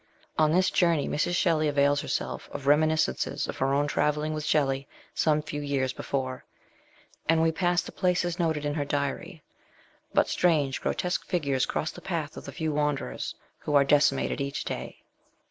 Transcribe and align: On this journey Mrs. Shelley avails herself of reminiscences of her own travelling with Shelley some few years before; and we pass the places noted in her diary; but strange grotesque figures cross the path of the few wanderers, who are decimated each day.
On 0.35 0.51
this 0.51 0.71
journey 0.71 1.07
Mrs. 1.07 1.35
Shelley 1.35 1.67
avails 1.67 2.01
herself 2.01 2.49
of 2.51 2.65
reminiscences 2.65 3.47
of 3.47 3.57
her 3.57 3.71
own 3.71 3.85
travelling 3.85 4.33
with 4.33 4.43
Shelley 4.43 4.87
some 5.13 5.43
few 5.43 5.61
years 5.61 5.93
before; 5.93 6.43
and 7.29 7.39
we 7.39 7.51
pass 7.51 7.83
the 7.83 7.91
places 7.91 8.39
noted 8.39 8.65
in 8.65 8.73
her 8.73 8.83
diary; 8.83 9.43
but 10.11 10.27
strange 10.27 10.81
grotesque 10.81 11.27
figures 11.27 11.67
cross 11.67 11.91
the 11.91 12.01
path 12.01 12.35
of 12.35 12.45
the 12.45 12.51
few 12.51 12.73
wanderers, 12.73 13.35
who 13.59 13.75
are 13.75 13.83
decimated 13.83 14.41
each 14.41 14.65
day. 14.65 15.03